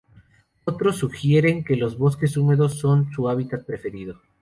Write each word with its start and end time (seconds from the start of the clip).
Otros 0.65 0.97
sugieren 0.97 1.63
que 1.63 1.75
los 1.75 1.95
bosques 1.95 2.35
húmedos 2.35 2.79
son 2.79 3.11
su 3.11 3.29
hábitat 3.29 3.65
preferido. 3.67 4.19